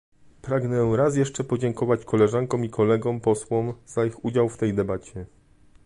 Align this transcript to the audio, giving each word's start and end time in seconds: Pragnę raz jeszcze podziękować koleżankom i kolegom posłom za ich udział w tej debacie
Pragnę 0.41 0.97
raz 0.97 1.15
jeszcze 1.15 1.43
podziękować 1.43 2.05
koleżankom 2.05 2.65
i 2.65 2.69
kolegom 2.69 3.19
posłom 3.19 3.73
za 3.85 4.05
ich 4.05 4.25
udział 4.25 4.49
w 4.49 4.57
tej 4.57 4.73
debacie 4.73 5.25